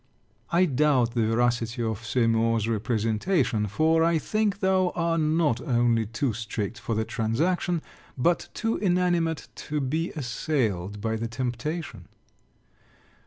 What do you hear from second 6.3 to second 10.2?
strict for the transaction, but too inanimate to be